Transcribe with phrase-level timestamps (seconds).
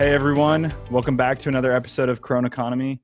[0.00, 3.02] Hey everyone, welcome back to another episode of Corona Economy.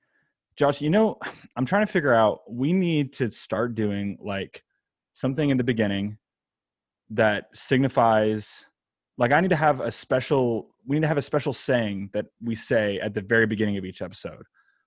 [0.56, 1.18] Josh, you know,
[1.54, 4.64] I'm trying to figure out we need to start doing like
[5.12, 6.16] something in the beginning
[7.10, 8.64] that signifies
[9.18, 12.28] like I need to have a special we need to have a special saying that
[12.42, 14.44] we say at the very beginning of each episode.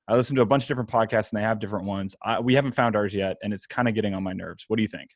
[0.07, 2.15] I listen to a bunch of different podcasts and they have different ones.
[2.23, 4.65] I, we haven't found ours yet and it's kind of getting on my nerves.
[4.67, 5.11] What do you think?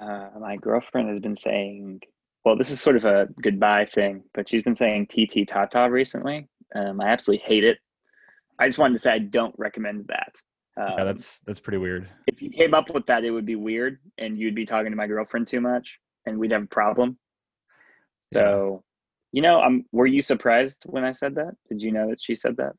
[0.00, 2.00] Uh, my girlfriend has been saying,
[2.44, 6.48] well, this is sort of a goodbye thing, but she's been saying TT Tata recently.
[6.74, 7.78] Um, I absolutely hate it.
[8.58, 10.40] I just wanted to say I don't recommend that.
[10.76, 12.08] Um, yeah, that's that's pretty weird.
[12.26, 14.96] If you came up with that, it would be weird, and you'd be talking to
[14.96, 17.18] my girlfriend too much, and we'd have a problem.
[18.32, 18.82] So,
[19.32, 19.84] you know, I'm.
[19.92, 21.54] Were you surprised when I said that?
[21.68, 22.72] Did you know that she said that?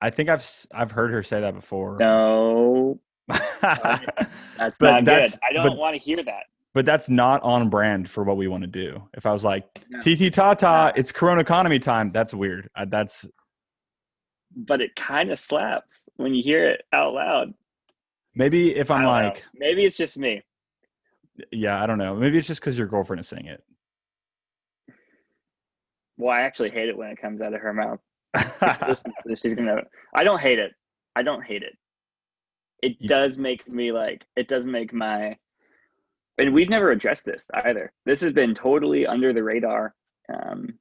[0.00, 1.98] I think I've I've heard her say that before.
[2.00, 5.40] No, that's but not that's, good.
[5.48, 6.44] I don't want to hear that.
[6.74, 9.00] But that's not on brand for what we want to do.
[9.14, 9.64] If I was like.
[10.02, 12.68] TT Tata, it's Corona economy time, that's weird.
[12.88, 13.24] That's.
[14.56, 17.54] But it kind of slaps when you hear it out loud.
[18.34, 19.36] Maybe if I'm like.
[19.36, 19.40] Know.
[19.54, 20.42] Maybe it's just me.
[21.52, 22.16] Yeah, I don't know.
[22.16, 23.62] Maybe it's just because your girlfriend is saying it.
[26.16, 28.00] Well, I actually hate it when it comes out of her mouth.
[29.40, 29.82] she's gonna.
[30.14, 30.72] I don't hate it.
[31.14, 31.76] I don't hate it.
[32.82, 34.24] It does make me like.
[34.36, 35.36] It does make my
[36.38, 37.92] and we've never addressed this either.
[38.04, 39.94] This has been totally under the radar.
[40.32, 40.78] Um,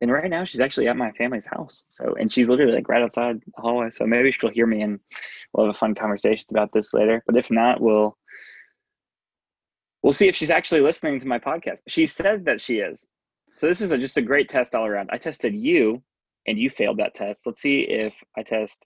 [0.00, 1.84] and right now she's actually at my family's house.
[1.90, 3.90] So, and she's literally like right outside the hallway.
[3.90, 4.98] So maybe she'll hear me and
[5.52, 7.22] we'll have a fun conversation about this later.
[7.26, 8.18] But if not, we'll,
[10.02, 11.78] we'll see if she's actually listening to my podcast.
[11.86, 13.06] She said that she is.
[13.54, 15.10] So this is a, just a great test all around.
[15.12, 16.02] I tested you
[16.46, 17.42] and you failed that test.
[17.46, 18.84] Let's see if I test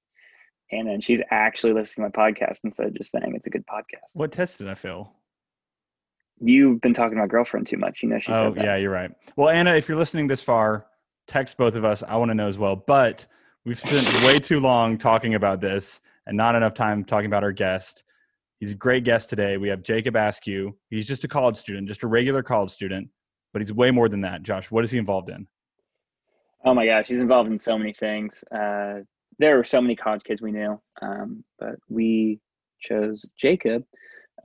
[0.71, 3.67] Anna and she's actually listening to my podcast instead of just saying it's a good
[3.67, 4.15] podcast.
[4.15, 5.13] What test did I fail?
[6.41, 8.03] You've been talking to my girlfriend too much.
[8.03, 9.11] You know, she oh, said yeah, you're right.
[9.37, 10.87] Well, Anna, if you're listening this far,
[11.27, 12.03] text both of us.
[12.07, 12.77] I want to know as well.
[12.77, 13.27] But
[13.65, 17.53] we've spent way too long talking about this and not enough time talking about our
[17.53, 18.05] guest.
[18.61, 19.57] He's a great guest today.
[19.59, 20.77] We have Jacob Askew.
[20.89, 23.09] He's just a college student, just a regular college student,
[23.53, 24.43] but he's way more than that.
[24.43, 25.47] Josh, what is he involved in?
[26.65, 28.43] Oh my gosh, he's involved in so many things.
[28.51, 29.01] Uh,
[29.39, 32.41] there were so many college kids we knew, um, but we
[32.81, 33.85] chose Jacob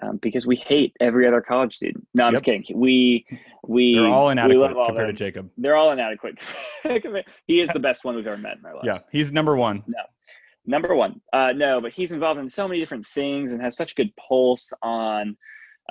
[0.01, 2.07] um, because we hate every other college student.
[2.13, 2.43] No, I'm yep.
[2.43, 2.79] just kidding.
[2.79, 3.25] We
[3.67, 5.49] we they're all inadequate all compared to Jacob.
[5.57, 6.39] They're all inadequate.
[7.47, 8.85] he is the best one we've ever met in our life.
[8.85, 9.83] Yeah, he's number one.
[9.87, 10.03] No,
[10.65, 11.21] number one.
[11.33, 14.15] Uh, no, but he's involved in so many different things and has such a good
[14.15, 15.37] pulse on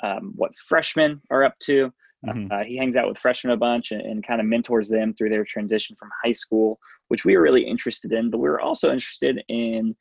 [0.03, 1.93] um, what freshmen are up to.
[2.27, 2.53] Mm-hmm.
[2.53, 5.31] Uh, he hangs out with freshmen a bunch and, and kind of mentors them through
[5.31, 6.79] their transition from high school,
[7.09, 8.31] which we were really interested in.
[8.31, 9.97] But we were also interested in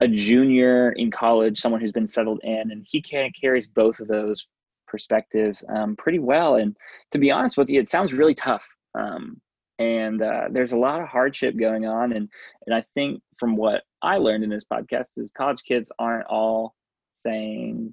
[0.00, 4.08] a junior in college, someone who's been settled in, and he can, carries both of
[4.08, 4.46] those
[4.86, 6.56] perspectives um, pretty well.
[6.56, 6.76] And
[7.12, 8.66] to be honest with you, it sounds really tough.
[8.94, 9.40] Um,
[9.78, 12.12] and uh, there's a lot of hardship going on.
[12.12, 12.28] And
[12.66, 16.74] and I think from what I learned in this podcast is college kids aren't all
[17.18, 17.92] saying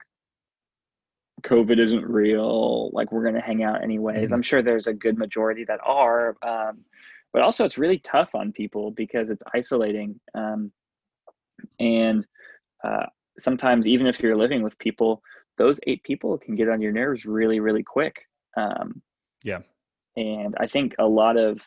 [1.41, 4.25] COVID isn't real, like we're going to hang out anyways.
[4.25, 4.33] Mm-hmm.
[4.33, 6.37] I'm sure there's a good majority that are.
[6.41, 6.85] Um,
[7.33, 10.19] but also, it's really tough on people because it's isolating.
[10.35, 10.71] Um,
[11.79, 12.25] and
[12.83, 13.05] uh,
[13.37, 15.21] sometimes even if you're living with people
[15.57, 18.25] those eight people can get on your nerves really really quick.
[18.55, 19.01] Um,
[19.43, 19.59] yeah.
[20.15, 21.59] and i think a lot of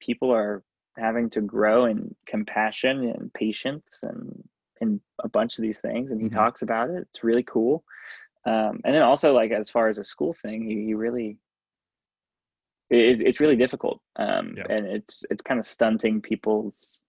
[0.00, 0.62] people are
[0.98, 4.42] having to grow in compassion and patience and
[4.80, 6.36] and a bunch of these things and he mm-hmm.
[6.36, 7.06] talks about it.
[7.10, 7.84] It's really cool.
[8.46, 11.38] Um, and then also like as far as a school thing he, he really
[12.90, 14.00] it, it's really difficult.
[14.16, 14.64] Um, yeah.
[14.70, 17.00] and it's it's kind of stunting people's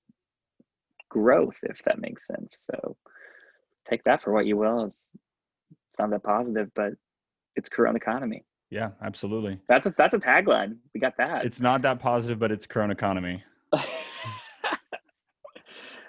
[1.09, 2.67] growth, if that makes sense.
[2.71, 2.95] So
[3.89, 4.85] take that for what you will.
[4.85, 5.09] It's,
[5.89, 6.93] it's not that positive, but
[7.55, 8.45] it's Corona economy.
[8.69, 9.59] Yeah, absolutely.
[9.67, 10.77] That's a that's a tagline.
[10.93, 11.43] We got that.
[11.45, 13.43] It's not that positive, but it's Corona economy.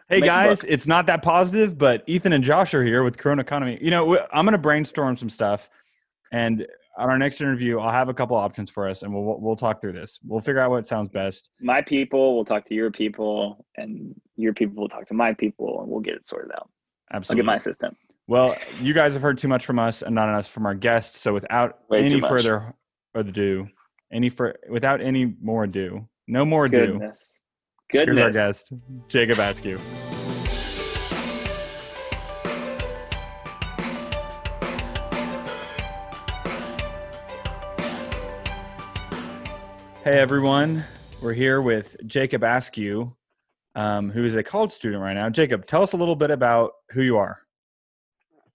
[0.09, 3.79] hey guys, it's not that positive, but Ethan and Josh are here with Corona economy.
[3.81, 5.71] You know, I'm going to brainstorm some stuff,
[6.33, 6.67] and
[6.99, 9.81] on our next interview, I'll have a couple options for us, and we'll we'll talk
[9.81, 10.19] through this.
[10.25, 11.51] We'll figure out what sounds best.
[11.61, 15.81] My people will talk to your people, and your people will talk to my people,
[15.81, 16.69] and we'll get it sorted out.
[17.13, 17.41] Absolutely.
[17.41, 17.97] I'll get my assistant.
[18.27, 21.21] Well, you guys have heard too much from us and not enough from our guests.
[21.21, 22.75] So without Way any further
[23.15, 23.67] ado,
[24.13, 26.93] any for without any more ado, no more ado.
[26.93, 27.43] Goodness.
[27.91, 28.17] Goodness.
[28.17, 28.73] Here's our guest,
[29.09, 29.79] Jacob Askew.
[40.03, 40.83] Hey everyone,
[41.21, 43.15] we're here with Jacob Askew,
[43.75, 45.29] um, who is a college student right now.
[45.29, 47.43] Jacob, tell us a little bit about who you are.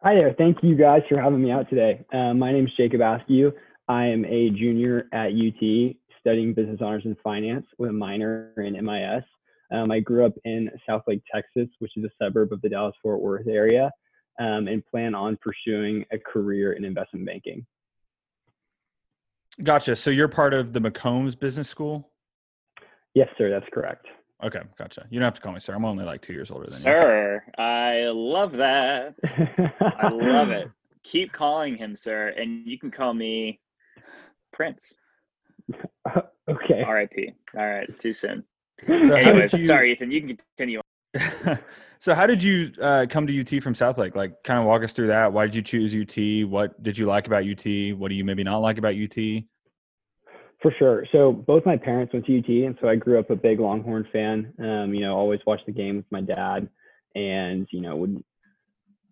[0.02, 0.34] Hi there.
[0.36, 2.04] Thank you guys for having me out today.
[2.12, 3.54] Uh, my name is Jacob Askew.
[3.88, 8.74] I am a junior at UT studying business honors and finance with a minor in
[8.84, 9.24] MIS.
[9.72, 13.22] Um, I grew up in Southlake, Texas, which is a suburb of the Dallas Fort
[13.22, 13.92] Worth area,
[14.40, 17.68] um, and plan on pursuing a career in investment banking.
[19.64, 19.96] Gotcha.
[19.96, 22.10] So you're part of the McCombs Business School?
[23.14, 23.50] Yes, sir.
[23.50, 24.06] That's correct.
[24.44, 25.08] Okay, gotcha.
[25.10, 25.74] You don't have to call me sir.
[25.74, 27.02] I'm only like two years older than sir, you.
[27.02, 29.16] Sir, I love that.
[29.82, 30.70] I love it.
[31.04, 33.60] Keep calling him sir, and you can call me
[34.52, 34.94] Prince.
[36.50, 36.84] okay.
[36.84, 37.34] R.I.P.
[37.58, 38.44] All right, too soon.
[38.86, 39.64] So Anyways, you...
[39.64, 40.12] sorry, Ethan.
[40.12, 40.82] You can continue.
[42.00, 44.16] so, how did you uh, come to UT from Southlake?
[44.16, 45.34] Like, kind of walk us through that.
[45.34, 46.50] Why did you choose UT?
[46.50, 47.98] What did you like about UT?
[47.98, 49.16] What do you maybe not like about UT?
[50.62, 51.06] For sure.
[51.12, 54.08] So both my parents went to UT, and so I grew up a big Longhorn
[54.12, 54.54] fan.
[54.60, 56.70] Um, you know, always watched the game with my dad,
[57.14, 58.24] and you know would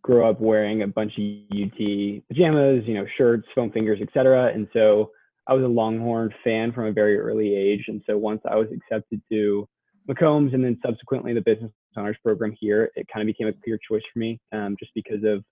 [0.04, 4.52] grow up wearing a bunch of UT pajamas, you know, shirts, foam fingers, etc.
[4.54, 5.12] And so
[5.48, 7.86] I was a Longhorn fan from a very early age.
[7.88, 9.68] And so once I was accepted to
[10.10, 13.80] McCombs and then subsequently the business honors program here, it kind of became a clear
[13.90, 15.44] choice for me, um, just because of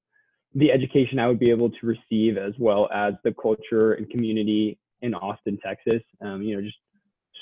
[0.56, 4.77] the education I would be able to receive, as well as the culture and community
[5.01, 6.01] in Austin, Texas.
[6.21, 6.77] Um, you know, just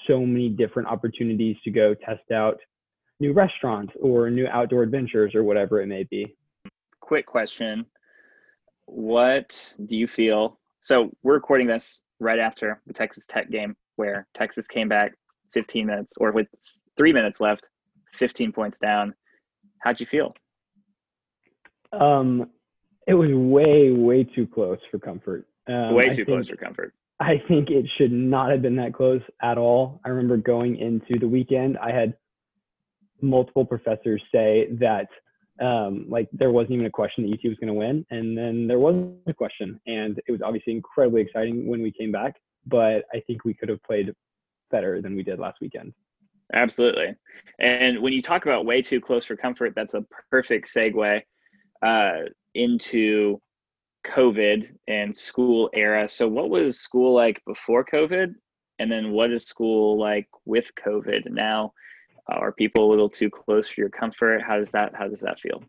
[0.08, 2.60] so many different opportunities to go test out
[3.20, 6.36] new restaurants or new outdoor adventures or whatever it may be.
[7.00, 7.86] Quick question.
[8.86, 10.60] What do you feel?
[10.82, 15.14] So we're recording this right after the Texas Tech game where Texas came back
[15.52, 16.48] 15 minutes or with
[17.00, 17.70] three minutes left,
[18.14, 19.16] 15 points down.
[19.80, 20.36] How'd you feel?
[21.94, 22.50] Um,
[23.08, 25.48] it was way, way too close for comfort.
[25.70, 26.94] Um, way too close for comfort.
[27.22, 30.02] I think it should not have been that close at all.
[30.06, 32.16] I remember going into the weekend, I had
[33.22, 35.08] multiple professors say that
[35.62, 38.68] um, like there wasn't even a question that UT was going to win, and then
[38.68, 38.96] there was
[39.28, 42.36] a question, and it was obviously incredibly exciting when we came back.
[42.66, 44.14] But I think we could have played
[44.72, 45.94] better than we did last weekend.
[46.54, 47.16] Absolutely,
[47.60, 51.22] and when you talk about way too close for comfort, that's a perfect segue
[51.82, 52.18] uh,
[52.56, 53.40] into
[54.08, 56.08] COVID and school era.
[56.08, 58.34] So, what was school like before COVID?
[58.80, 61.74] And then, what is school like with COVID now?
[62.28, 64.42] Are people a little too close for your comfort?
[64.42, 65.64] How does that How does that feel?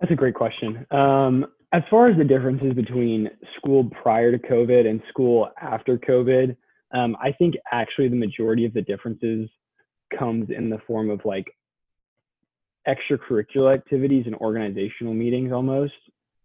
[0.00, 0.86] That's a great question.
[0.90, 6.56] Um, as far as the differences between school prior to COVID and school after COVID,
[6.92, 9.48] um, I think actually the majority of the differences
[10.16, 11.46] comes in the form of like
[12.88, 15.92] extracurricular activities and organizational meetings almost.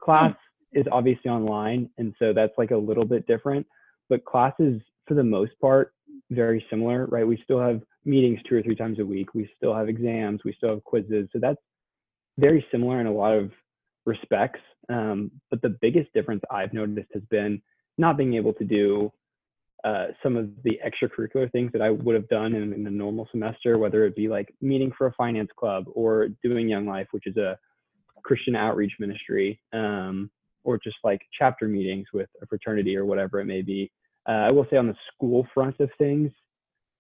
[0.01, 0.79] Class mm.
[0.79, 3.65] is obviously online and so that's like a little bit different
[4.09, 5.93] but classes for the most part
[6.31, 7.25] very similar right?
[7.25, 9.33] We still have meetings two or three times a week.
[9.33, 10.41] We still have exams.
[10.45, 11.27] We still have quizzes.
[11.33, 11.61] So that's
[12.37, 13.51] very similar in a lot of
[14.05, 14.59] respects.
[14.89, 17.59] Um, but the biggest difference i've noticed has been
[17.97, 19.11] not being able to do
[19.83, 23.27] uh, some of the extracurricular things that I would have done in, in a normal
[23.31, 27.27] semester, whether it be like meeting for a finance club or doing Young Life, which
[27.27, 27.57] is a
[28.23, 30.31] Christian outreach ministry, um,
[30.63, 33.91] or just like chapter meetings with a fraternity or whatever it may be.
[34.27, 36.31] Uh, I will say on the school front of things,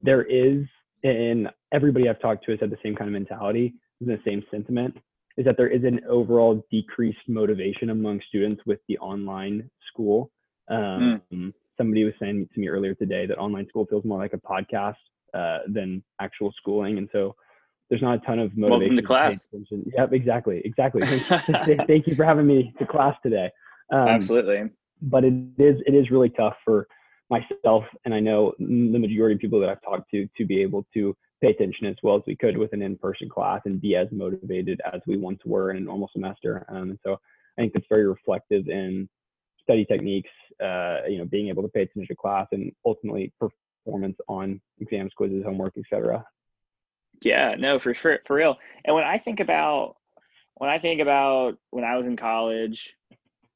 [0.01, 0.65] there is,
[1.03, 4.95] and everybody I've talked to has had the same kind of mentality, the same sentiment,
[5.37, 10.29] is that there is an overall decreased motivation among students with the online school.
[10.69, 11.53] Um, mm.
[11.77, 14.95] Somebody was saying to me earlier today that online school feels more like a podcast
[15.33, 17.35] uh, than actual schooling, and so
[17.89, 18.95] there's not a ton of motivation.
[18.95, 19.47] Welcome to class.
[19.51, 21.01] To yep, exactly, exactly.
[21.87, 23.49] Thank you for having me to class today.
[23.91, 24.69] Um, Absolutely.
[25.01, 26.87] But it is it is really tough for
[27.29, 30.85] myself, and I know the majority of people that I've talked to to be able
[30.93, 34.07] to pay attention as well as we could with an in-person class and be as
[34.11, 36.65] motivated as we once were in a normal semester.
[36.69, 37.19] Um, and so
[37.57, 39.09] I think that's very reflective in
[39.65, 40.29] study techniques.
[40.63, 45.11] Uh, you know, being able to pay attention to class and ultimately performance on exams,
[45.13, 46.23] quizzes, homework, etc.
[47.21, 48.57] Yeah, no, for sure, for real.
[48.85, 49.97] And when I think about
[50.55, 52.93] when I think about when I was in college,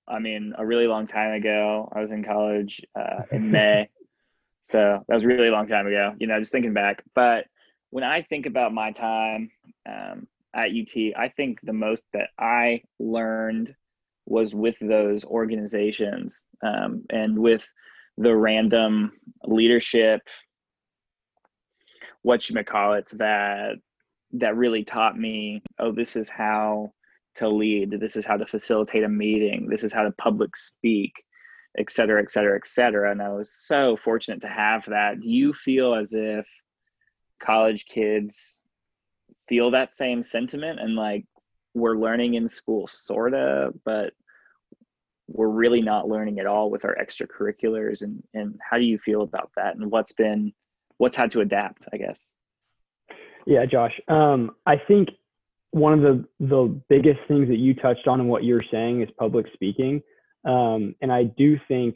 [0.07, 3.89] I mean, a really long time ago, I was in college uh, in May,
[4.61, 6.15] so that was a really long time ago.
[6.19, 7.03] You know, just thinking back.
[7.15, 7.45] But
[7.89, 9.51] when I think about my time
[9.87, 13.73] um, at UT, I think the most that I learned
[14.29, 17.67] was with those organizations um, and with
[18.17, 19.11] the random
[19.45, 20.21] leadership
[22.21, 23.75] what you might call it that
[24.33, 26.91] that really taught me oh this is how
[27.35, 31.13] to lead this is how to facilitate a meeting this is how to public speak
[31.77, 33.11] et cetera et cetera et cetera.
[33.11, 35.19] And i was so fortunate to have that.
[35.19, 36.47] Do you feel as if
[37.39, 38.61] college kids
[39.47, 41.25] feel that same sentiment and like
[41.73, 44.13] we're learning in school sorta but
[45.31, 49.21] we're really not learning at all with our extracurriculars and and how do you feel
[49.21, 50.51] about that and what's been
[50.97, 52.25] what's had to adapt i guess?
[53.45, 55.09] Yeah josh um, i think
[55.71, 59.09] one of the the biggest things that you touched on and what you're saying is
[59.17, 60.01] public speaking
[60.45, 61.95] um, and i do think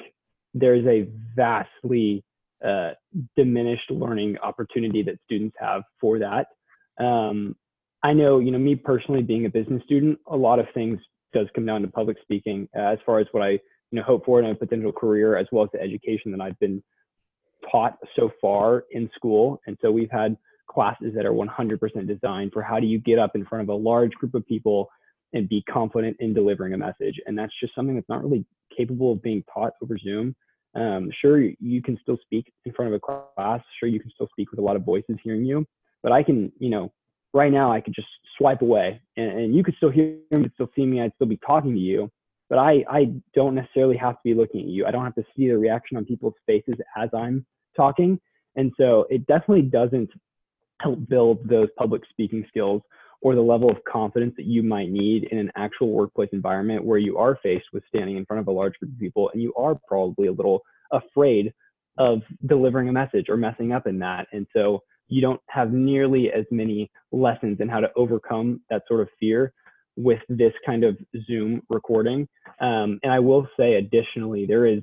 [0.54, 2.24] there's a vastly
[2.64, 2.92] uh,
[3.36, 6.48] diminished learning opportunity that students have for that
[7.04, 7.56] um,
[8.04, 11.00] i know you know me personally being a business student a lot of things
[11.34, 14.26] does come down to public speaking uh, as far as what I you know hope
[14.26, 16.82] for in a potential career as well as the education that I've been
[17.72, 19.62] taught so far in school.
[19.68, 20.38] And so we've had
[20.70, 23.76] classes that are 100% designed for how do you get up in front of a
[23.76, 24.90] large group of people
[25.34, 27.16] and be confident in delivering a message.
[27.26, 28.46] And that's just something that's not really
[28.76, 30.36] capable of being taught over Zoom.
[30.76, 33.00] Um, sure, you can still speak in front of a
[33.36, 33.62] class.
[33.80, 35.66] Sure, you can still speak with a lot of voices hearing you.
[36.02, 36.92] But I can, you know,
[37.34, 40.54] right now I could just swipe away and, and you could still hear me, could
[40.54, 42.10] still see me, I'd still be talking to you.
[42.50, 44.86] But I, I don't necessarily have to be looking at you.
[44.86, 48.20] I don't have to see the reaction on people's faces as I'm talking.
[48.56, 50.10] And so it definitely doesn't
[50.82, 52.82] help build those public speaking skills
[53.22, 57.00] or the level of confidence that you might need in an actual workplace environment where
[57.00, 59.54] you are faced with standing in front of a large group of people and you
[59.58, 60.62] are probably a little
[60.92, 61.54] afraid
[61.98, 64.28] of delivering a message or messing up in that.
[64.34, 69.02] And so you don't have nearly as many lessons in how to overcome that sort
[69.02, 69.54] of fear
[69.96, 72.28] with this kind of Zoom recording.
[72.62, 74.82] Um, and I will say, additionally, there is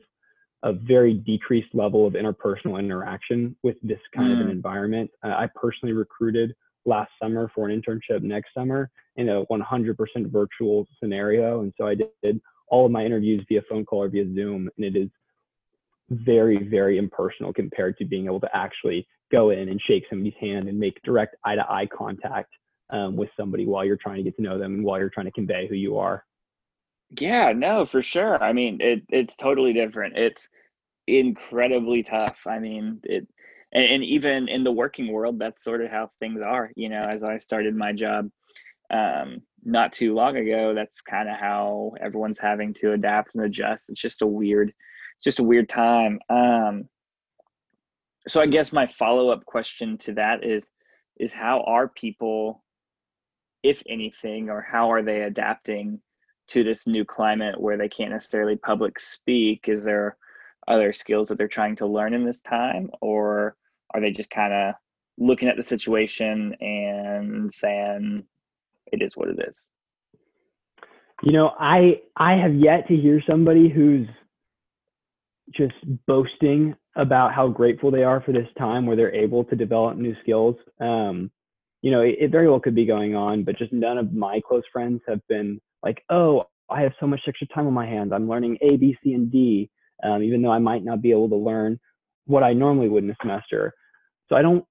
[0.62, 4.35] a very decreased level of interpersonal interaction with this kind mm.
[4.35, 4.53] of an mm.
[4.53, 5.11] environment.
[5.25, 9.97] Uh, I personally recruited last summer for an internship next summer in a 100%
[10.31, 11.61] virtual scenario.
[11.62, 14.85] And so I did all of my interviews via phone call or via Zoom, and
[14.85, 15.09] it is
[16.11, 20.68] very, very impersonal compared to being able to actually go in and shake somebody's hand
[20.68, 22.52] and make direct eye to eye contact
[22.90, 25.26] um, with somebody while you're trying to get to know them and while you're trying
[25.26, 26.25] to convey who you are.
[27.18, 28.42] Yeah, no, for sure.
[28.42, 30.16] I mean, it it's totally different.
[30.16, 30.49] It's
[31.06, 32.46] incredibly tough.
[32.46, 33.26] I mean, it
[33.72, 36.70] and, and even in the working world, that's sort of how things are.
[36.76, 38.30] You know, as I started my job
[38.90, 43.90] um, not too long ago, that's kind of how everyone's having to adapt and adjust.
[43.90, 44.72] It's just a weird,
[45.16, 46.20] it's just a weird time.
[46.28, 46.88] Um,
[48.29, 50.71] so I guess my follow up question to that is
[51.19, 52.65] is how are people,
[53.62, 56.00] if anything, or how are they adapting
[56.49, 59.69] to this new climate where they can't necessarily public speak?
[59.69, 60.17] Is there
[60.67, 63.57] other skills that they're trying to learn in this time, or
[63.93, 64.75] are they just kind of
[65.19, 68.25] looking at the situation and saying
[68.93, 69.69] it is what it is?
[71.23, 74.09] You know, I I have yet to hear somebody who's
[75.55, 75.75] just
[76.07, 80.14] boasting about how grateful they are for this time where they're able to develop new
[80.23, 80.56] skills.
[80.80, 81.30] Um,
[81.82, 84.40] you know, it, it, very well could be going on, but just none of my
[84.47, 88.12] close friends have been like, oh, I have so much extra time on my hands.
[88.12, 89.70] I'm learning A, B, C, and D,
[90.02, 91.78] um, even though I might not be able to learn
[92.26, 93.73] what I normally would in a semester.
[94.28, 94.64] So I don't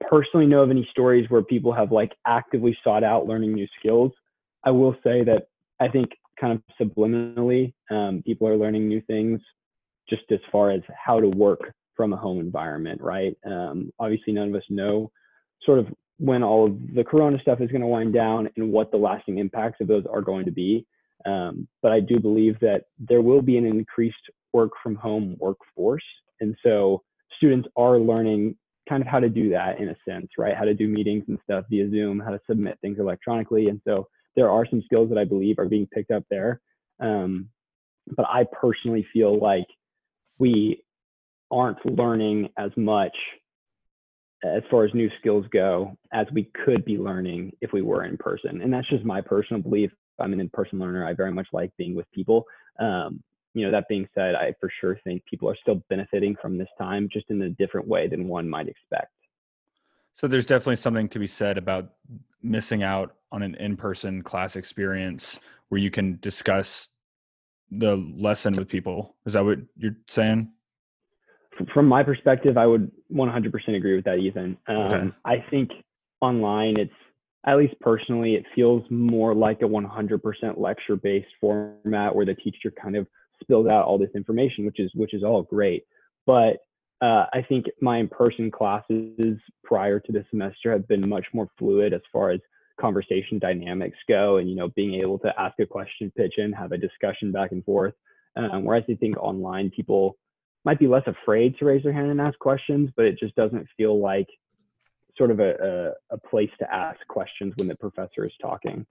[0.00, 4.12] personally know of any stories where people have like actively sought out learning new skills.
[4.64, 5.48] I will say that
[5.80, 9.40] I think kind of subliminally, um, people are learning new things
[10.08, 13.36] just as far as how to work from a home environment, right?
[13.46, 15.10] Um, obviously, none of us know
[15.64, 15.86] sort of
[16.18, 19.38] when all of the corona stuff is going to wind down and what the lasting
[19.38, 20.86] impacts of those are going to be.
[21.26, 24.16] Um, but I do believe that there will be an increased
[24.52, 26.04] work from home workforce.
[26.40, 27.02] And so
[27.36, 28.56] students are learning
[28.88, 30.56] kind of how to do that in a sense, right?
[30.56, 33.68] How to do meetings and stuff via Zoom, how to submit things electronically.
[33.68, 34.06] And so
[34.36, 36.60] there are some skills that I believe are being picked up there.
[37.00, 37.48] Um,
[38.16, 39.66] but I personally feel like
[40.38, 40.82] we
[41.50, 43.16] aren't learning as much
[44.44, 48.16] as far as new skills go as we could be learning if we were in
[48.16, 48.60] person.
[48.60, 49.90] And that's just my personal belief.
[50.18, 51.06] I'm an in-person learner.
[51.06, 52.44] I very much like being with people.
[52.78, 53.22] Um,
[53.54, 56.68] you know, that being said, I for sure think people are still benefiting from this
[56.78, 59.12] time just in a different way than one might expect.
[60.14, 61.90] So there's definitely something to be said about
[62.42, 66.88] missing out on an in-person class experience where you can discuss
[67.70, 69.16] the lesson with people.
[69.26, 70.50] Is that what you're saying?
[71.72, 74.56] From my perspective, I would 100% agree with that, Ethan.
[74.66, 75.10] Um, okay.
[75.24, 75.70] I think
[76.20, 76.92] online, it's
[77.46, 80.20] at least personally, it feels more like a 100%
[80.56, 83.06] lecture based format where the teacher kind of
[83.40, 85.84] spills out all this information, which is which is all great.
[86.26, 86.56] But
[87.02, 91.92] uh, I think my in-person classes prior to the semester have been much more fluid
[91.92, 92.40] as far as
[92.80, 96.72] conversation dynamics go and you know being able to ask a question pitch in have
[96.72, 97.94] a discussion back and forth
[98.36, 100.16] um, whereas i think online people
[100.64, 103.66] might be less afraid to raise their hand and ask questions but it just doesn't
[103.76, 104.28] feel like
[105.16, 108.86] sort of a, a, a place to ask questions when the professor is talking.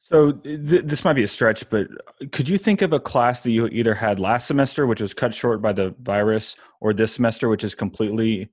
[0.00, 1.88] So th- this might be a stretch, but
[2.30, 5.34] could you think of a class that you either had last semester, which was cut
[5.34, 8.50] short by the virus, or this semester, which is completely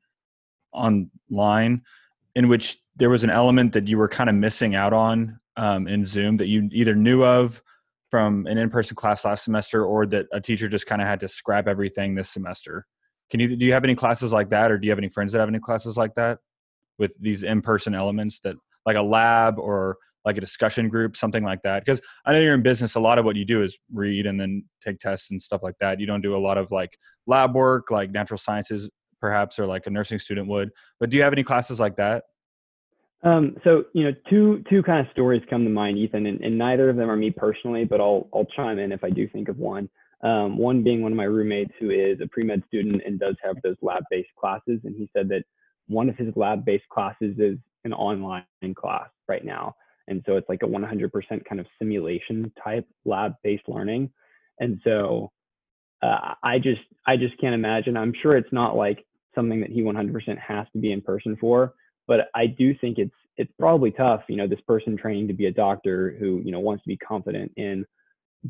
[0.73, 1.83] online,
[2.35, 5.87] in which there was an element that you were kind of missing out on um,
[5.87, 7.61] in Zoom that you either knew of
[8.09, 11.27] from an in-person class last semester, or that a teacher just kind of had to
[11.27, 12.85] scrap everything this semester?
[13.31, 15.31] Can you do you have any classes like that, or do you have any friends
[15.31, 16.39] that have any classes like that
[16.99, 21.63] with these in-person elements that like a lab or like a discussion group, something like
[21.63, 21.83] that?
[21.83, 22.93] Because I know you're in business.
[22.93, 25.75] A lot of what you do is read and then take tests and stuff like
[25.79, 25.99] that.
[25.99, 28.89] You don't do a lot of like lab work, like natural sciences,
[29.23, 30.69] perhaps, or like a nursing student would.
[30.99, 32.25] But do you have any classes like that?
[33.23, 36.57] Um, so you know, two two kind of stories come to mind, Ethan, and, and
[36.57, 39.47] neither of them are me personally, but I'll I'll chime in if I do think
[39.47, 39.89] of one.
[40.23, 43.37] Um, one being one of my roommates who is a pre med student and does
[43.41, 45.43] have those lab based classes, and he said that
[45.87, 48.43] one of his lab based classes is an online
[48.75, 49.73] class right now.
[50.09, 51.09] And so it's like a 100%
[51.47, 54.11] kind of simulation type lab based learning.
[54.59, 55.31] And so
[56.03, 57.95] uh, I just I just can't imagine.
[57.95, 61.73] I'm sure it's not like something that he 100% has to be in person for,
[62.07, 64.21] but I do think it's it's probably tough.
[64.27, 66.97] You know, this person training to be a doctor who you know wants to be
[66.97, 67.85] confident in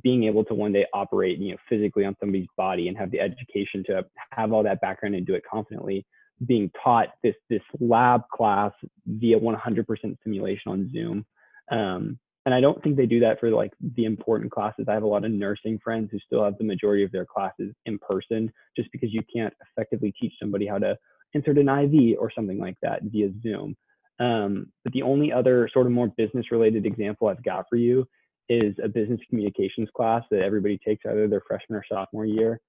[0.01, 3.19] being able to one day operate you know physically on somebody's body and have the
[3.19, 6.05] education to have all that background and do it confidently
[6.45, 8.71] being taught this this lab class
[9.05, 11.25] via 100% simulation on Zoom.
[11.71, 14.85] Um, and I don't think they do that for like the important classes.
[14.89, 17.73] I have a lot of nursing friends who still have the majority of their classes
[17.85, 20.97] in person, just because you can't effectively teach somebody how to
[21.33, 23.75] insert an IV or something like that via Zoom.
[24.19, 28.07] Um, but the only other sort of more business related example I've got for you
[28.49, 32.59] is a business communications class that everybody takes either their freshman or sophomore year.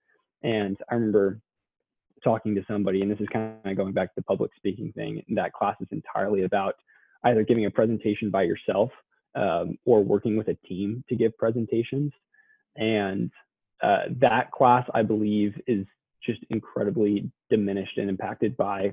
[0.42, 1.40] And I remember
[2.22, 5.22] talking to somebody, and this is kind of going back to the public speaking thing,
[5.30, 6.74] that class is entirely about
[7.24, 8.90] either giving a presentation by yourself
[9.34, 12.12] um, or working with a team to give presentations.
[12.76, 13.30] And
[13.82, 15.86] uh, that class, I believe, is
[16.24, 18.92] just incredibly diminished and impacted by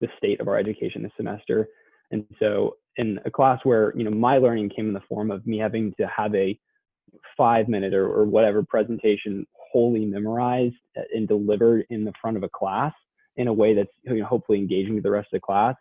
[0.00, 1.68] the state of our education this semester.
[2.10, 5.46] And so, in a class where you know my learning came in the form of
[5.46, 6.58] me having to have a
[7.36, 10.74] five minute or, or whatever presentation wholly memorized
[11.14, 12.92] and delivered in the front of a class
[13.36, 15.74] in a way that's you know, hopefully engaging to the rest of the class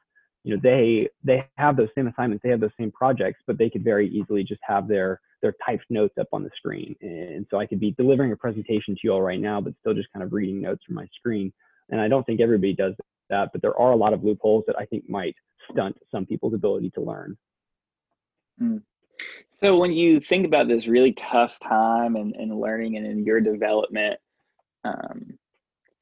[0.43, 3.69] you know they they have those same assignments they have those same projects but they
[3.69, 6.95] could very easily just have their their typed notes up on the screen.
[7.01, 9.93] And so i could be delivering a presentation to you all right now but still
[9.93, 11.51] just kind of reading notes from my screen.
[11.89, 12.93] And i don't think everybody does
[13.29, 15.35] that but there are a lot of loopholes that i think might
[15.71, 17.37] stunt some people's ability to learn.
[18.61, 18.81] Mm.
[19.51, 23.39] So when you think about this really tough time and, and learning and in your
[23.39, 24.19] development,
[24.83, 25.37] um,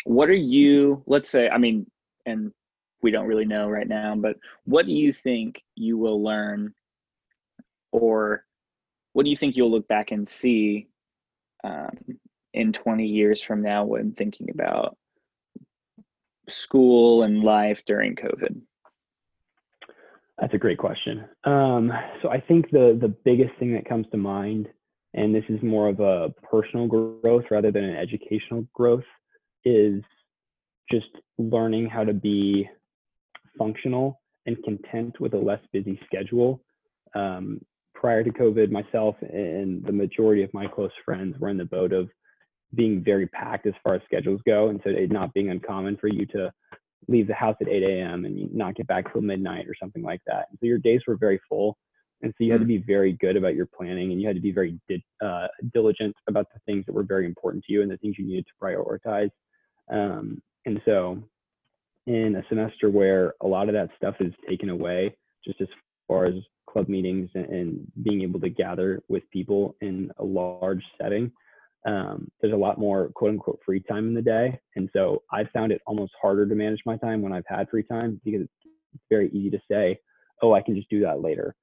[0.05, 1.85] what are you, let's say, I mean,
[2.25, 2.53] and
[3.01, 6.73] we don't really know right now, but what do you think you will learn
[7.91, 8.45] or
[9.13, 10.87] what do you think you'll look back and see
[11.63, 11.97] um,
[12.53, 14.97] in 20 years from now when thinking about
[16.47, 18.61] school and life during COVID?
[20.39, 21.25] That's a great question.
[21.43, 24.69] Um, so I think the the biggest thing that comes to mind,
[25.13, 29.03] and this is more of a personal growth rather than an educational growth,
[29.65, 30.01] is
[30.89, 32.69] just learning how to be
[33.59, 36.63] functional and content with a less busy schedule.
[37.13, 37.61] Um,
[37.93, 41.93] prior to COVID, myself and the majority of my close friends were in the boat
[41.93, 42.09] of
[42.73, 46.07] being very packed as far as schedules go, and so it not being uncommon for
[46.07, 46.51] you to
[47.07, 48.25] leave the house at 8 a.m.
[48.25, 50.47] and not get back till midnight or something like that.
[50.49, 51.77] And so your days were very full.
[52.21, 52.81] And so you had to mm-hmm.
[52.81, 56.15] be very good about your planning and you had to be very di- uh, diligent
[56.27, 58.65] about the things that were very important to you and the things you needed to
[58.65, 59.29] prioritize.
[59.89, 61.23] Um, and so
[62.07, 65.67] in a semester where a lot of that stuff is taken away, just as
[66.07, 66.33] far as
[66.67, 71.31] club meetings and, and being able to gather with people in a large setting,
[71.85, 74.59] um, there's a lot more quote unquote free time in the day.
[74.75, 77.83] And so I found it almost harder to manage my time when I've had free
[77.83, 79.99] time because it's very easy to say,
[80.41, 81.55] oh, I can just do that later.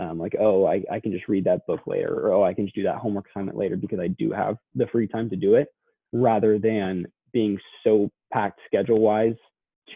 [0.00, 2.64] Um, like, oh, I, I can just read that book later, or oh, I can
[2.64, 5.54] just do that homework assignment later because I do have the free time to do
[5.54, 5.68] it,
[6.12, 9.34] rather than being so packed schedule wise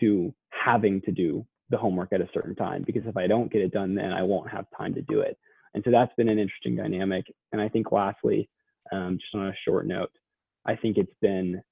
[0.01, 2.85] to having to do the homework at a certain time.
[2.87, 5.39] Because if I don't get it done, then I won't have time to do it.
[5.75, 7.27] And so that's been an interesting dynamic.
[7.53, 8.49] And I think lastly,
[8.93, 10.11] um, just on a short note,
[10.65, 11.63] I think it's been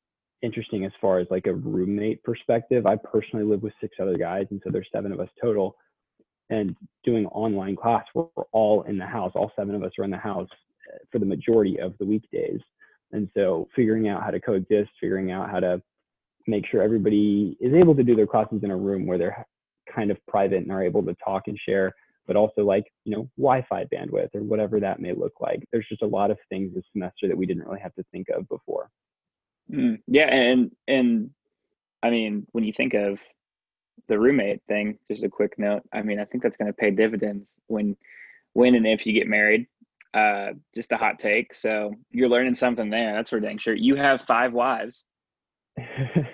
[0.42, 2.86] interesting as far as like a roommate perspective.
[2.86, 5.76] I personally live with six other guys, and so there's seven of us total.
[6.50, 9.32] And doing online class, we're all in the house.
[9.34, 10.48] All seven of us are in the house
[10.92, 12.60] uh, for the majority of the weekdays.
[13.12, 15.80] And so figuring out how to coexist, figuring out how to
[16.46, 19.46] make sure everybody is able to do their classes in a room where they're
[19.92, 21.94] kind of private and are able to talk and share
[22.26, 25.66] but also like, you know, Wi-Fi bandwidth or whatever that may look like.
[25.72, 28.28] There's just a lot of things this semester that we didn't really have to think
[28.30, 28.90] of before.
[29.70, 31.30] Mm, yeah, and and
[32.02, 33.18] I mean, when you think of
[34.08, 35.82] the roommate thing, just a quick note.
[35.92, 37.96] I mean, I think that's going to pay dividends when
[38.52, 39.66] when and if you get married.
[40.12, 41.52] Uh, just a hot take.
[41.52, 43.14] So you're learning something there.
[43.14, 43.74] That's for dang sure.
[43.74, 45.04] You have five wives.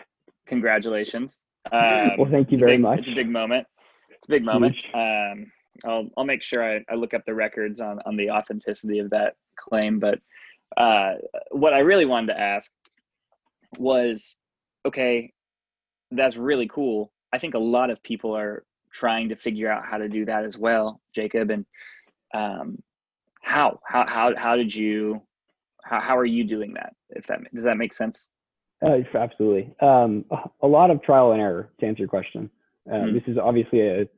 [0.50, 1.44] Congratulations.
[1.70, 2.98] Um, well, thank you very big, much.
[2.98, 3.68] It's a big moment.
[4.10, 4.76] It's a big moment.
[4.92, 5.52] Um,
[5.84, 9.10] I'll I'll make sure I, I look up the records on on the authenticity of
[9.10, 10.00] that claim.
[10.00, 10.18] But
[10.76, 11.14] uh,
[11.52, 12.72] what I really wanted to ask
[13.78, 14.36] was,
[14.84, 15.32] okay,
[16.10, 17.12] that's really cool.
[17.32, 20.44] I think a lot of people are trying to figure out how to do that
[20.44, 21.50] as well, Jacob.
[21.50, 21.64] And
[22.34, 22.82] um,
[23.40, 25.22] how how how how did you
[25.84, 26.92] how how are you doing that?
[27.10, 28.28] If that does that make sense?
[28.84, 29.74] Uh, absolutely.
[29.80, 30.24] Um,
[30.62, 32.50] a lot of trial and error to answer your question.
[32.90, 33.14] Uh, mm-hmm.
[33.14, 34.08] This is obviously a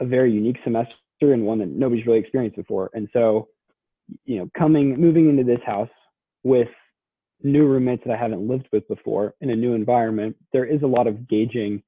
[0.00, 2.90] a very unique semester and one that nobody's really experienced before.
[2.94, 3.48] And so,
[4.24, 5.90] you know, coming moving into this house
[6.42, 6.68] with
[7.42, 10.86] new roommates that I haven't lived with before in a new environment, there is a
[10.86, 11.82] lot of gauging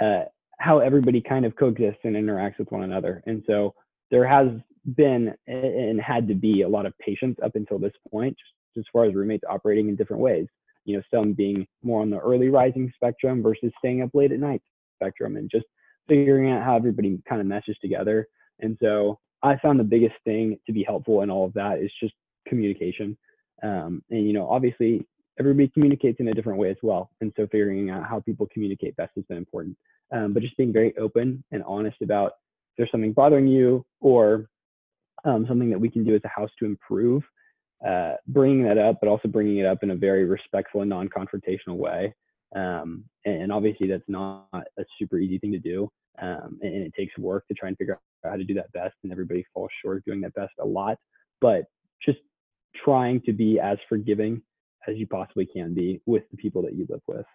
[0.00, 0.24] uh,
[0.58, 3.22] how everybody kind of coexists and interacts with one another.
[3.26, 3.74] And so
[4.10, 4.48] there has
[4.96, 8.36] been and had to be a lot of patience up until this point,
[8.74, 10.46] just as far as roommates operating in different ways.
[10.86, 14.40] You know, some being more on the early rising spectrum versus staying up late at
[14.40, 14.62] night
[14.94, 15.66] spectrum, and just
[16.08, 18.26] figuring out how everybody kind of meshes together.
[18.60, 21.90] And so I found the biggest thing to be helpful in all of that is
[22.00, 22.14] just
[22.48, 23.16] communication.
[23.62, 25.06] Um, and you know, obviously,
[25.38, 27.10] everybody communicates in a different way as well.
[27.20, 29.76] And so figuring out how people communicate best has been important.
[30.12, 34.48] Um, but just being very open and honest about if there's something bothering you or
[35.24, 37.22] um, something that we can do as a house to improve,
[37.84, 41.76] uh, bringing that up, but also bringing it up in a very respectful and non-confrontational
[41.76, 42.14] way.
[42.54, 45.90] Um, and obviously, that's not a super easy thing to do,
[46.22, 48.94] um, and it takes work to try and figure out how to do that best.
[49.02, 50.96] And everybody falls short of doing that best a lot.
[51.40, 51.64] But
[52.04, 52.18] just
[52.84, 54.42] trying to be as forgiving
[54.88, 57.26] as you possibly can be with the people that you live with.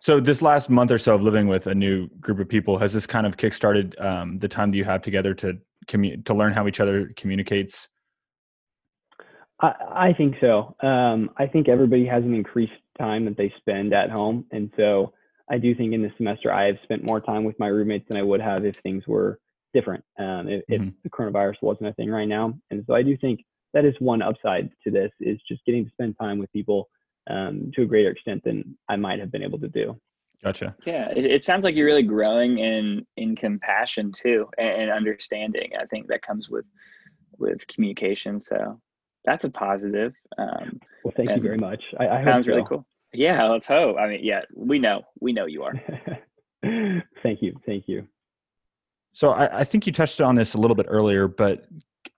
[0.00, 2.92] So this last month or so of living with a new group of people has
[2.92, 6.52] this kind of kickstarted um, the time that you have together to commu- to learn
[6.52, 7.88] how each other communicates.
[9.60, 9.72] I,
[10.08, 10.74] I think so.
[10.80, 15.12] Um, I think everybody has an increased time that they spend at home, and so
[15.50, 18.18] I do think in this semester I have spent more time with my roommates than
[18.18, 19.38] I would have if things were
[19.72, 20.04] different.
[20.18, 20.88] Um, if, mm-hmm.
[20.88, 23.40] if the coronavirus wasn't a thing right now, and so I do think
[23.72, 26.88] that is one upside to this is just getting to spend time with people
[27.28, 29.98] um, to a greater extent than I might have been able to do.
[30.42, 30.76] Gotcha.
[30.86, 35.72] Yeah, it, it sounds like you're really growing in in compassion too and, and, understanding.
[35.80, 36.66] I think that comes with
[37.38, 38.40] with communication.
[38.40, 38.80] So
[39.26, 40.14] that's a positive.
[40.38, 41.82] Um, well, thank you very much.
[41.98, 42.52] I, I sounds so.
[42.52, 42.86] really cool.
[43.12, 43.96] Yeah, let's hope.
[43.98, 45.74] I mean, yeah, we know, we know you are.
[47.22, 48.06] thank you, thank you.
[49.12, 51.66] So I, I think you touched on this a little bit earlier, but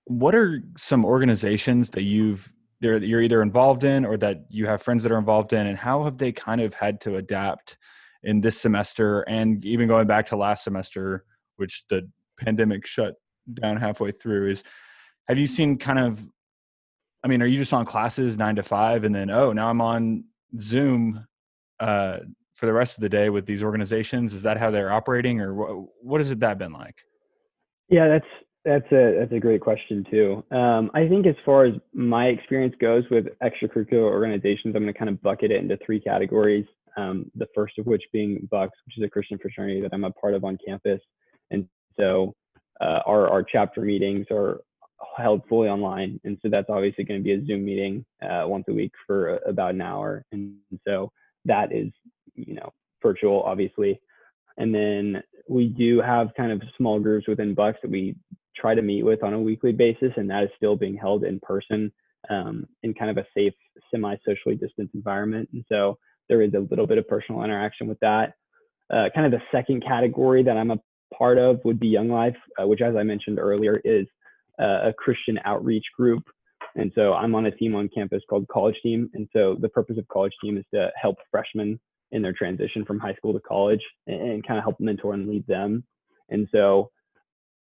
[0.04, 4.82] what are some organizations that you've there you're either involved in or that you have
[4.82, 7.76] friends that are involved in and how have they kind of had to adapt
[8.22, 11.24] in this semester and even going back to last semester
[11.56, 13.14] which the pandemic shut
[13.54, 14.62] down halfway through is
[15.28, 16.28] have you seen kind of
[17.24, 19.80] i mean are you just on classes nine to five and then oh now i'm
[19.80, 20.24] on
[20.60, 21.26] zoom
[21.80, 22.18] uh,
[22.54, 25.54] for the rest of the day with these organizations is that how they're operating or
[25.54, 26.96] what, what has it that been like
[27.88, 28.26] yeah that's
[28.68, 30.44] that's a that's a great question too.
[30.50, 34.98] Um, I think as far as my experience goes with extracurricular organizations, I'm going to
[34.98, 36.66] kind of bucket it into three categories.
[36.96, 40.10] Um, the first of which being Bucks, which is a Christian fraternity that I'm a
[40.10, 41.00] part of on campus,
[41.50, 41.66] and
[41.98, 42.34] so
[42.80, 44.60] uh, our our chapter meetings are
[45.16, 48.64] held fully online, and so that's obviously going to be a Zoom meeting uh, once
[48.68, 50.56] a week for a, about an hour, and
[50.86, 51.12] so
[51.44, 51.90] that is
[52.34, 54.00] you know virtual, obviously.
[54.56, 58.16] And then we do have kind of small groups within Bucks that we
[58.56, 61.38] try to meet with on a weekly basis, and that is still being held in
[61.40, 61.92] person
[62.28, 63.54] um, in kind of a safe,
[63.90, 65.48] semi-socially distanced environment.
[65.52, 68.34] And so there is a little bit of personal interaction with that.
[68.92, 70.80] Uh, kind of the second category that I'm a
[71.16, 74.17] part of would be Young Life, uh, which, as I mentioned earlier, is uh,
[74.58, 76.22] a Christian outreach group.
[76.74, 79.10] And so I'm on a team on campus called College Team.
[79.14, 81.80] And so the purpose of College Team is to help freshmen
[82.12, 85.28] in their transition from high school to college and, and kind of help mentor and
[85.28, 85.84] lead them.
[86.30, 86.90] And so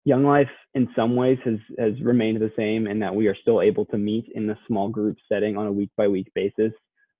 [0.07, 3.61] Young Life in some ways has has remained the same in that we are still
[3.61, 6.71] able to meet in the small group setting on a week by week basis.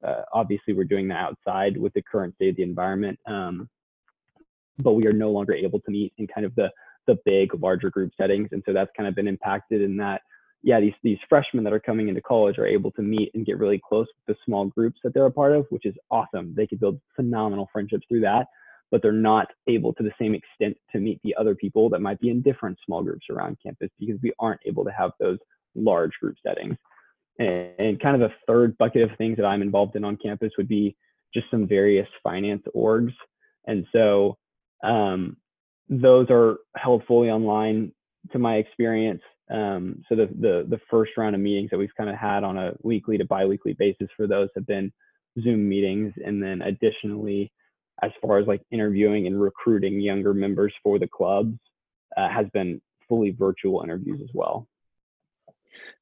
[0.06, 3.68] Uh, obviously, we're doing that outside with the current state of the environment, um,
[4.78, 6.70] but we are no longer able to meet in kind of the
[7.08, 10.22] the big, larger group settings, and so that's kind of been impacted in that.
[10.64, 13.60] Yeah, these these freshmen that are coming into college are able to meet and get
[13.60, 16.54] really close with the small groups that they're a part of, which is awesome.
[16.56, 18.48] They could build phenomenal friendships through that.
[18.92, 22.20] but they're not able to the same extent to meet the other people that might
[22.20, 25.38] be in different small groups around campus because we aren't able to have those
[25.76, 26.76] large group settings.
[27.40, 30.52] And, and kind of a third bucket of things that I'm involved in on campus
[30.58, 30.96] would be
[31.34, 33.14] just some various finance orgs.
[33.68, 34.38] And so
[34.84, 35.36] um,
[35.90, 37.92] those are held fully online
[38.32, 39.22] to my experience.
[39.50, 42.58] Um, so the, the, the first round of meetings that we've kind of had on
[42.58, 44.92] a weekly to biweekly basis for those have been
[45.42, 46.14] Zoom meetings.
[46.26, 47.52] And then additionally,
[48.04, 51.58] as far as like interviewing and recruiting younger members for the clubs
[52.18, 54.68] uh, has been fully virtual interviews as well.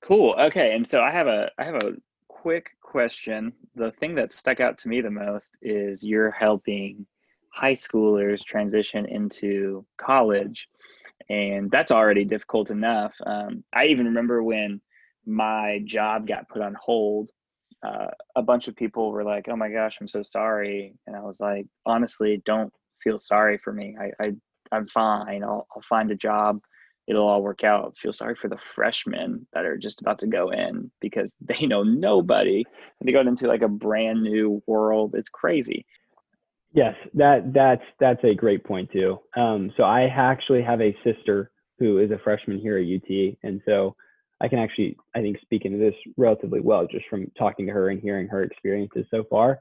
[0.01, 0.35] Cool.
[0.39, 0.75] Okay.
[0.75, 1.93] And so I have a I have a
[2.27, 3.53] quick question.
[3.75, 7.05] The thing that stuck out to me the most is you're helping
[7.55, 10.67] high schoolers transition into college,
[11.29, 13.13] and that's already difficult enough.
[13.25, 14.81] Um, I even remember when
[15.25, 17.29] my job got put on hold.
[17.81, 21.21] Uh, a bunch of people were like, "Oh my gosh, I'm so sorry," and I
[21.21, 23.95] was like, "Honestly, don't feel sorry for me.
[23.99, 24.31] I, I
[24.71, 25.43] I'm fine.
[25.43, 26.61] I'll I'll find a job."
[27.07, 27.97] it'll all work out.
[27.97, 31.83] Feel sorry for the freshmen that are just about to go in because they know
[31.83, 32.63] nobody
[32.99, 35.13] and they go into like a brand new world.
[35.15, 35.85] It's crazy.
[36.75, 39.19] Yes, that that's that's a great point too.
[39.37, 43.61] Um, so I actually have a sister who is a freshman here at UT, and
[43.65, 43.95] so
[44.41, 47.89] I can actually I think speak into this relatively well just from talking to her
[47.91, 49.59] and hearing her experiences so far.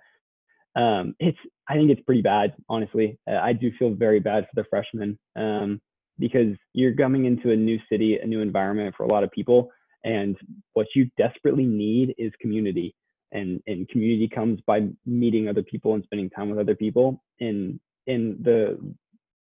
[0.77, 3.19] Um, it's I think it's pretty bad, honestly.
[3.31, 5.19] Uh, I do feel very bad for the freshmen.
[5.37, 5.81] Um,
[6.19, 9.71] because you're coming into a new city, a new environment for a lot of people.
[10.05, 10.37] And
[10.75, 12.95] what you desperately need is community.
[13.35, 17.23] And, and community comes by meeting other people and spending time with other people.
[17.41, 18.79] In in the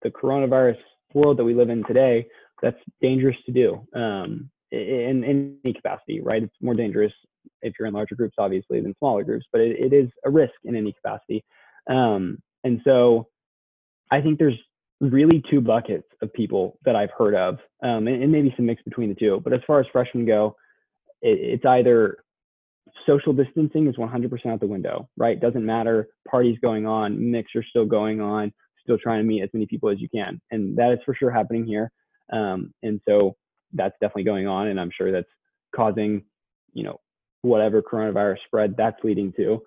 [0.01, 0.77] the coronavirus
[1.13, 2.25] world that we live in today,
[2.62, 6.43] that's dangerous to do um, in, in any capacity, right?
[6.43, 7.13] It's more dangerous
[7.62, 10.53] if you're in larger groups, obviously, than smaller groups, but it, it is a risk
[10.63, 11.43] in any capacity.
[11.89, 13.27] Um, and so
[14.12, 14.58] I think there's
[15.01, 18.82] really two buckets of people that I've heard of, um, and, and, maybe some mix
[18.84, 19.41] between the two.
[19.43, 20.56] But as far as freshmen go,
[21.21, 22.23] it, it's either
[23.06, 25.39] social distancing is 100% out the window, right?
[25.39, 29.50] Doesn't matter, parties going on, mix are still going on, still trying to meet as
[29.54, 31.91] many people as you can, and that is for sure happening here.
[32.32, 33.36] Um, and so
[33.74, 35.28] that's definitely going on, and I'm sure that's
[35.76, 36.24] causing,
[36.74, 37.00] you know,
[37.41, 39.62] whatever coronavirus spread that's leading to.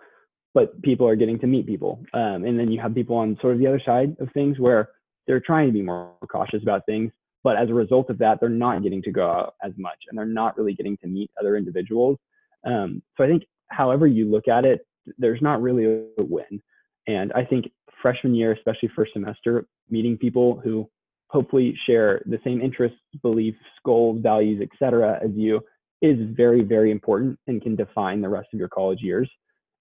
[0.55, 3.53] But people are getting to meet people, um, and then you have people on sort
[3.53, 4.91] of the other side of things where
[5.27, 7.13] they're trying to be more cautious about things.
[7.45, 10.19] But as a result of that, they're not getting to go out as much and
[10.19, 12.19] they're not really getting to meet other individuals.
[12.67, 14.87] Um, so I think, however you look at it,
[15.19, 15.85] there's not really
[16.19, 16.63] a win.
[17.07, 17.71] And I think
[18.03, 20.89] freshman year, especially first semester, meeting people who
[21.29, 25.61] hopefully share the same interests, beliefs, goals, values, etc., as you
[26.03, 29.31] is very, very important and can define the rest of your college years.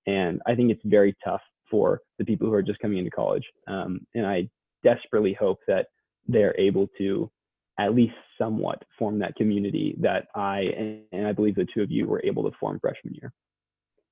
[0.08, 3.44] And I think it's very tough for the people who are just coming into college.
[3.68, 4.50] Um, and I
[4.84, 5.88] desperately hope that
[6.28, 7.30] they're able to
[7.80, 12.08] at least somewhat form that community that I and I believe the two of you
[12.08, 13.34] were able to form freshman year.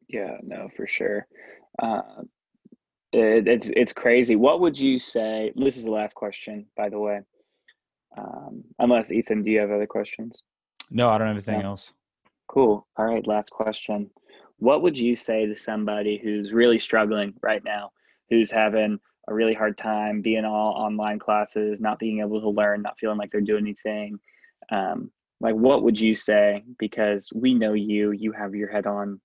[0.09, 1.27] Yeah, no, for sure.
[1.81, 2.01] Uh,
[3.11, 4.35] it, it's it's crazy.
[4.35, 5.53] What would you say?
[5.55, 7.21] This is the last question, by the way.
[8.17, 10.43] Um, unless Ethan, do you have other questions?
[10.91, 11.69] No, I don't have anything no.
[11.69, 11.91] else.
[12.47, 12.85] Cool.
[12.97, 14.09] All right, last question.
[14.57, 17.91] What would you say to somebody who's really struggling right now,
[18.29, 22.81] who's having a really hard time being all online classes, not being able to learn,
[22.81, 24.19] not feeling like they're doing anything.
[24.71, 26.63] Um, like, what would you say?
[26.77, 29.19] Because we know you, you have your head on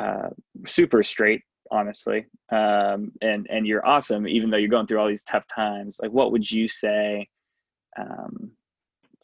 [0.00, 0.30] uh,
[0.66, 5.22] super straight, honestly, um, and and you're awesome, even though you're going through all these
[5.22, 5.98] tough times.
[6.00, 7.28] Like, what would you say
[7.98, 8.52] um,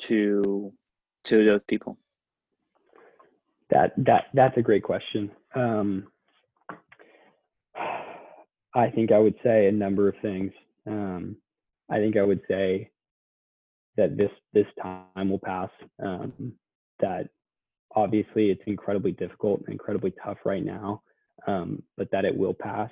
[0.03, 0.73] to
[1.25, 1.99] to those people?
[3.71, 5.31] That that that's a great question.
[5.55, 6.07] Um,
[8.75, 10.53] I think I would say a number of things.
[10.87, 11.37] Um,
[11.91, 12.91] I think I would say
[13.97, 15.71] that this this time will pass.
[16.03, 16.53] Um,
[17.01, 17.29] that
[17.95, 21.03] obviously it's incredibly difficult and incredibly tough right now,
[21.47, 22.91] um, but that it will pass.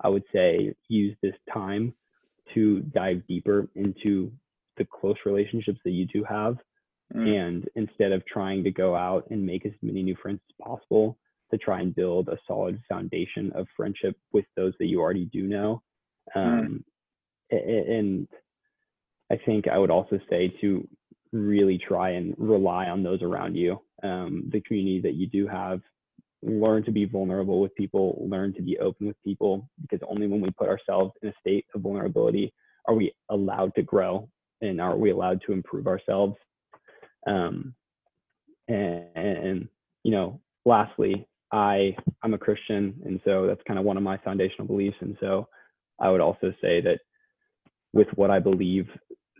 [0.00, 1.94] I would say use this time
[2.54, 4.32] to dive deeper into
[4.76, 6.56] the close relationships that you do have.
[7.14, 7.48] Mm.
[7.48, 11.18] And instead of trying to go out and make as many new friends as possible,
[11.50, 15.42] to try and build a solid foundation of friendship with those that you already do
[15.44, 15.82] know.
[16.32, 16.38] Hmm.
[16.40, 16.84] Um,
[17.52, 17.96] mm.
[17.96, 18.28] And
[19.30, 20.86] I think I would also say to
[21.32, 25.80] really try and rely on those around you, um, the community that you do have.
[26.40, 30.40] Learn to be vulnerable with people, learn to be open with people, because only when
[30.40, 32.52] we put ourselves in a state of vulnerability
[32.86, 34.28] are we allowed to grow
[34.60, 36.36] and are we allowed to improve ourselves.
[37.26, 37.74] Um,
[38.68, 39.68] and, and,
[40.04, 44.18] you know, lastly, I I'm a Christian, and so that's kind of one of my
[44.18, 44.96] foundational beliefs.
[45.00, 45.48] And so
[46.00, 47.00] I would also say that
[47.92, 48.86] with what I believe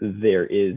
[0.01, 0.77] there is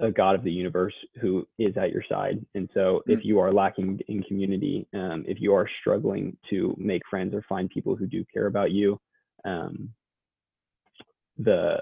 [0.00, 2.44] a God of the universe who is at your side.
[2.54, 3.28] And so, if hmm.
[3.28, 7.70] you are lacking in community, um, if you are struggling to make friends or find
[7.70, 8.98] people who do care about you,
[9.44, 9.90] um,
[11.38, 11.78] the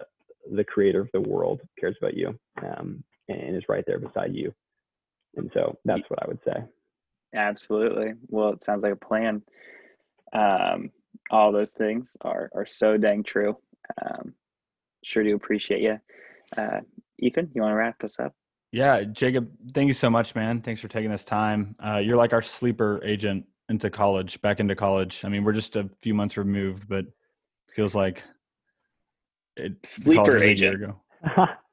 [0.53, 4.53] the creator of the world cares about you um, and is right there beside you.
[5.37, 6.65] And so that's what I would say.
[7.35, 8.15] Absolutely.
[8.29, 9.43] Well, it sounds like a plan.
[10.33, 10.91] Um,
[11.31, 13.57] all those things are are so dang true.
[14.05, 14.35] Um,
[15.05, 15.99] sure do appreciate you.
[16.57, 16.81] Uh,
[17.19, 18.35] Ethan, you want to wrap us up?
[18.73, 20.63] Yeah, Jacob, thank you so much, man.
[20.63, 21.77] Thanks for taking this time.
[21.85, 25.25] Uh, you're like our sleeper agent into college, back into college.
[25.25, 27.05] I mean, we're just a few months removed, but
[27.75, 28.23] feels like
[29.57, 30.95] it, sleeper agent.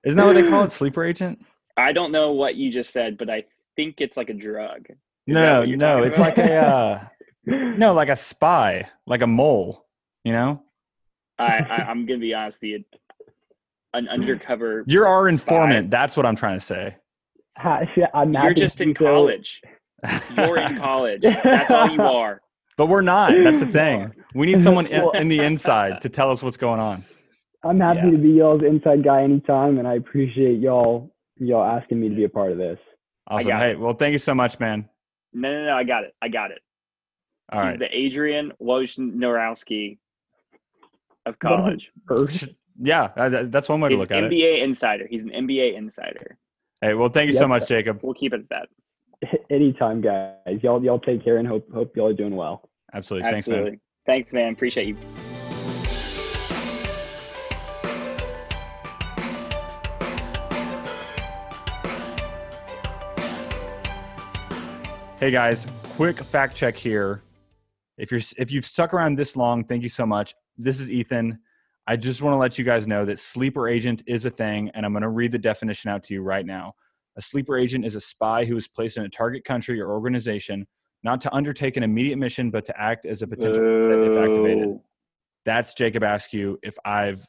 [0.06, 0.72] Isn't that what they call it?
[0.72, 1.44] Sleeper agent?
[1.76, 3.44] I don't know what you just said, but I
[3.76, 4.88] think it's like a drug.
[5.30, 7.08] Is no, no, it's like a uh,
[7.46, 9.86] no, like a spy, like a mole.
[10.24, 10.64] You know.
[11.38, 12.84] I, I am gonna be honest, the
[13.94, 14.84] an undercover.
[14.88, 15.34] You're our spy.
[15.34, 15.90] informant.
[15.90, 16.96] That's what I'm trying to say.
[17.58, 19.62] I'm You're just in college.
[20.36, 21.22] You're in college.
[21.22, 22.42] That's all you are.
[22.78, 23.34] But we're not.
[23.44, 24.14] That's the thing.
[24.34, 27.04] We need someone in, in the inside to tell us what's going on.
[27.64, 28.12] I'm happy yeah.
[28.12, 32.24] to be y'all's inside guy anytime, and I appreciate y'all y'all asking me to be
[32.24, 32.80] a part of this.
[33.28, 33.52] Awesome.
[33.52, 33.80] Hey, it.
[33.80, 34.88] well, thank you so much, man.
[35.40, 35.76] No, no, no.
[35.76, 36.14] I got it.
[36.22, 36.60] I got it.
[37.52, 37.80] All He's right.
[37.80, 39.98] the Adrian Wojnarowski
[41.26, 41.92] of college.
[42.80, 43.10] yeah,
[43.46, 44.32] that's one way He's to look at NBA it.
[44.32, 45.08] NBA insider.
[45.10, 46.38] He's an NBA insider.
[46.82, 47.42] Hey, well, thank you yep.
[47.42, 48.00] so much, Jacob.
[48.02, 49.40] We'll keep it at that.
[49.50, 50.60] Anytime, guys.
[50.62, 52.70] Y'all, y'all take care and hope hope y'all are doing well.
[52.94, 53.30] Absolutely.
[53.30, 53.64] Absolutely.
[53.66, 53.82] Thanks, man.
[54.06, 54.54] Thanks, man.
[54.54, 55.29] Appreciate you.
[65.20, 65.66] Hey guys,
[65.98, 67.24] quick fact check here.
[67.98, 70.34] If you're if you've stuck around this long, thank you so much.
[70.58, 71.40] This is Ethan.
[71.86, 74.86] I just want to let you guys know that sleeper agent is a thing, and
[74.86, 76.74] I'm going to read the definition out to you right now.
[77.18, 80.66] A sleeper agent is a spy who is placed in a target country or organization
[81.04, 84.80] not to undertake an immediate mission, but to act as a potential if activated.
[85.44, 86.58] That's Jacob Askew.
[86.64, 87.28] If I've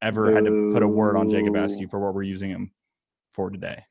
[0.00, 2.70] ever had to put a word on Jacob Askew for what we're using him
[3.34, 3.84] for today.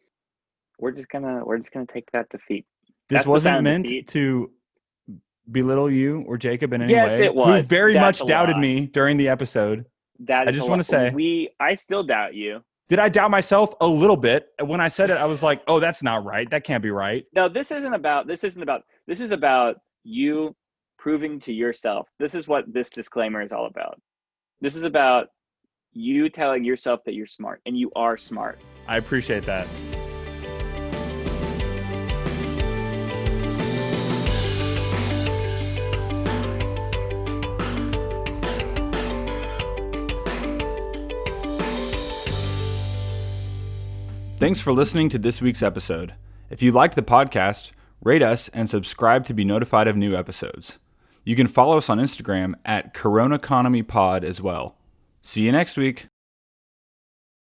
[0.80, 2.65] We're just gonna we're just gonna take that defeat.
[3.10, 4.52] This That's wasn't meant to
[5.50, 7.12] belittle you or Jacob in any yes, way.
[7.12, 7.63] Yes, it was.
[7.63, 9.86] Who very That's much doubted me during the episode.
[10.20, 11.50] That I just want to say we.
[11.60, 12.63] I still doubt you.
[12.89, 15.17] Did I doubt myself a little bit when I said it?
[15.17, 16.50] I was like, "Oh, that's not right.
[16.50, 18.28] That can't be right." No, this isn't about.
[18.28, 18.84] This isn't about.
[19.06, 20.56] This is about you
[20.98, 22.10] proving to yourself.
[22.20, 24.02] This is what this disclaimer is all about.
[24.60, 25.28] This is about
[25.93, 28.60] you telling yourself that you're smart, and you are smart.
[28.88, 29.67] I appreciate that.
[44.39, 46.13] Thanks for listening to this week's episode.
[46.52, 47.71] If you liked the podcast,
[48.04, 50.78] rate us and subscribe to be notified of new episodes.
[51.23, 54.78] You can follow us on Instagram at Corona Economy Pod as well.
[55.23, 56.06] See you next week.